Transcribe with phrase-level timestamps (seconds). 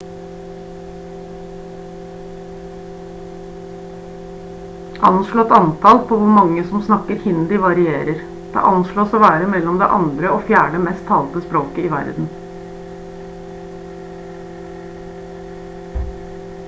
[5.09, 8.23] anslått antall på hvor mange som snakker hindi varierer
[8.55, 12.31] det anslås å være mellom det andre og fjerde mest talte språket i verden